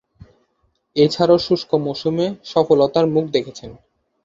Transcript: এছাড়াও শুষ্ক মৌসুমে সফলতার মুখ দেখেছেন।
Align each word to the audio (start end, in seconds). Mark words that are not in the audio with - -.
এছাড়াও 0.95 1.37
শুষ্ক 1.39 1.69
মৌসুমে 1.83 2.25
সফলতার 2.45 3.05
মুখ 3.07 3.25
দেখেছেন। 3.31 3.71